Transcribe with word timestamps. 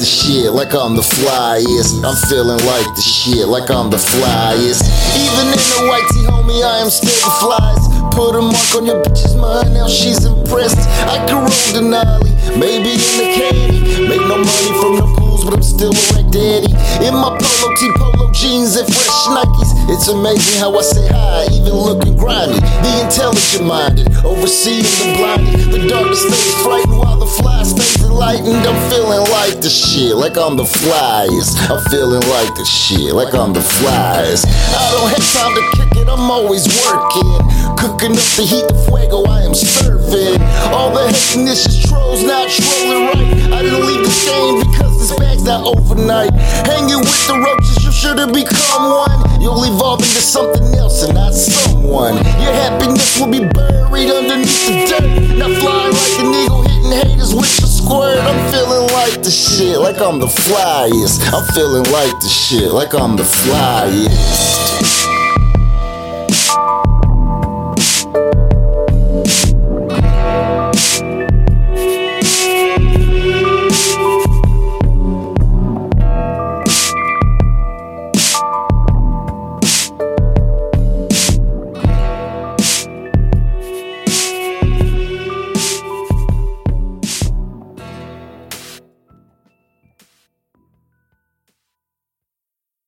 the 0.00 0.06
shit, 0.08 0.52
like 0.56 0.72
I'm 0.72 0.96
the 0.96 1.04
flyest. 1.04 2.00
I'm 2.00 2.16
feeling 2.32 2.56
like 2.64 2.88
the 2.96 3.04
shit, 3.04 3.44
like 3.46 3.68
I'm 3.68 3.92
the 3.92 4.00
flyest. 4.00 4.88
Even 5.12 5.52
in 5.52 5.60
the 5.60 5.80
white 5.92 6.08
tee, 6.08 6.24
homie, 6.24 6.64
I 6.64 6.80
am 6.80 6.88
still 6.88 7.12
the 7.12 7.32
flyest. 7.36 7.84
Put 8.16 8.32
a 8.32 8.40
mark 8.40 8.70
on 8.80 8.88
your 8.88 9.04
bitch's 9.04 9.36
mind, 9.36 9.76
now 9.76 9.86
she's 9.86 10.24
impressed. 10.24 10.80
I 11.04 11.20
can 11.28 11.44
roll 11.44 11.68
Denali, 11.76 12.32
maybe 12.56 12.96
in 12.96 13.14
the 13.20 13.28
caddy. 13.36 14.08
Make 14.08 14.24
no 14.24 14.40
money 14.40 14.72
from 14.80 14.92
the 14.96 15.06
pools, 15.20 15.44
but 15.44 15.52
I'm 15.52 15.62
still 15.62 15.92
a 15.92 16.02
rag 16.16 16.32
daddy. 16.32 16.72
In 17.04 17.12
my 17.12 17.36
polo 17.36 17.68
tee, 17.76 17.92
polo 18.00 18.32
jeans, 18.32 18.80
and 18.80 18.88
fresh 18.88 19.20
Nikes. 19.28 19.70
It's 19.92 20.08
amazing 20.08 20.64
how 20.64 20.72
I 20.80 20.82
say 20.82 21.08
hi, 21.12 21.44
even 21.52 21.76
looking 21.76 22.16
grimy. 22.16 22.56
The 22.56 23.04
intelligent 23.04 23.68
minded, 23.68 24.08
overseeing 24.24 24.80
the 24.80 25.12
blinded. 25.20 25.76
The 25.76 25.88
darkness 25.92 26.24
stays 26.24 26.56
frightened 26.64 26.99
I'm 28.38 28.90
feeling 28.90 29.26
like 29.34 29.60
the 29.60 29.68
shit, 29.68 30.14
like 30.14 30.38
I'm 30.38 30.54
the 30.56 30.62
flyest. 30.62 31.58
I'm 31.66 31.82
feeling 31.90 32.22
like 32.30 32.54
the 32.54 32.64
shit, 32.64 33.12
like 33.12 33.34
I'm 33.34 33.52
the 33.52 33.58
flyest. 33.58 34.46
I 34.46 34.86
don't 34.94 35.10
have 35.10 35.26
time 35.34 35.50
to 35.58 35.62
kick 35.74 36.02
it, 36.02 36.08
I'm 36.08 36.30
always 36.30 36.62
working. 36.86 37.42
Cooking 37.74 38.14
up 38.14 38.30
the 38.38 38.46
heat, 38.46 38.62
the 38.70 38.78
fuego, 38.86 39.26
I 39.26 39.42
am 39.42 39.54
serving. 39.54 40.38
All 40.70 40.94
the 40.94 41.10
is 41.10 41.82
trolls, 41.82 42.22
not 42.22 42.46
trolling 42.46 43.10
right. 43.10 43.50
I 43.50 43.62
didn't 43.66 43.82
leave 43.82 44.06
the 44.06 44.14
game 44.22 44.62
because 44.62 44.94
this 45.02 45.18
bag's 45.18 45.42
not 45.42 45.66
overnight. 45.66 46.30
Hanging 46.70 47.02
with 47.02 47.26
the 47.26 47.34
roaches, 47.34 47.82
you 47.82 47.90
should 47.90 48.18
have 48.22 48.32
become 48.32 48.94
one. 48.94 49.42
You'll 49.42 49.58
evolve 49.64 50.06
into 50.06 50.22
something 50.22 50.78
else 50.78 51.02
and 51.02 51.14
not 51.14 51.34
someone. 51.34 52.14
Your 52.38 52.54
happiness 52.54 53.18
will 53.18 53.26
be 53.26 53.42
buried 53.42 53.69
the 59.30 59.36
shit, 59.36 59.78
like 59.78 60.00
I'm 60.00 60.18
the 60.18 60.26
flyest. 60.26 61.22
I'm 61.32 61.44
feeling 61.54 61.84
like 61.92 62.18
the 62.18 62.28
shit, 62.28 62.72
like 62.72 62.94
I'm 62.94 63.14
the 63.14 63.22
flyest. 63.22 64.49